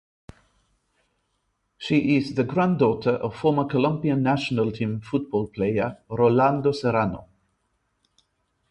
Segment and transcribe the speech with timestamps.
[1.77, 7.27] She is the granddaughter of former Colombian national team football player Rolando Serrano.